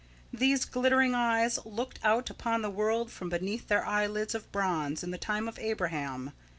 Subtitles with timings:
[0.33, 5.11] These glittering eyes looked out upon the world from beneath their eyelids of bronze, in
[5.11, 6.31] the time of Abraham.